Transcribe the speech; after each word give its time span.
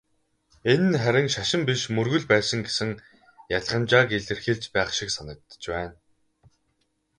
Энэ 0.71 0.85
нь 0.91 0.99
харин 1.03 1.27
"шашин" 1.35 1.61
биш 1.67 1.81
"мөргөл" 1.95 2.25
байсан 2.31 2.59
гэсэн 2.67 2.91
ялгамжааг 3.57 4.09
илэрхийлж 4.17 4.65
байх 4.75 4.89
шиг 4.97 5.09
санагдаж 5.15 5.63
байна. 5.73 5.95